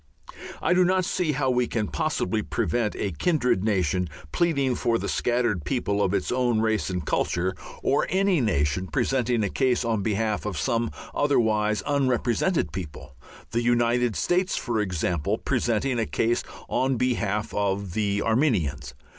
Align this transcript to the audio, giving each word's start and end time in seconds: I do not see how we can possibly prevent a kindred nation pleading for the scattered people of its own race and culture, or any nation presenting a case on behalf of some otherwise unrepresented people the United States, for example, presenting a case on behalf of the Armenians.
I 0.63 0.73
do 0.73 0.83
not 0.83 1.05
see 1.05 1.33
how 1.33 1.51
we 1.51 1.67
can 1.67 1.87
possibly 1.87 2.41
prevent 2.41 2.95
a 2.95 3.11
kindred 3.11 3.63
nation 3.63 4.09
pleading 4.31 4.73
for 4.73 4.97
the 4.97 5.07
scattered 5.07 5.63
people 5.63 6.01
of 6.01 6.11
its 6.11 6.31
own 6.31 6.59
race 6.59 6.89
and 6.89 7.05
culture, 7.05 7.53
or 7.83 8.07
any 8.09 8.41
nation 8.41 8.87
presenting 8.87 9.43
a 9.43 9.49
case 9.49 9.85
on 9.85 10.01
behalf 10.01 10.43
of 10.47 10.57
some 10.57 10.89
otherwise 11.13 11.83
unrepresented 11.85 12.71
people 12.71 13.15
the 13.51 13.61
United 13.61 14.15
States, 14.15 14.57
for 14.57 14.79
example, 14.81 15.37
presenting 15.37 15.99
a 15.99 16.07
case 16.07 16.43
on 16.67 16.97
behalf 16.97 17.53
of 17.53 17.93
the 17.93 18.23
Armenians. 18.23 18.95